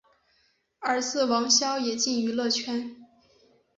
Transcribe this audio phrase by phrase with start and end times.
[0.79, 2.95] 儿子王骁也进军娱乐圈。